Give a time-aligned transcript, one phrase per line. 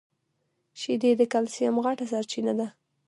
[0.79, 2.67] شیدې د کلیسم غټه سرچینه ده.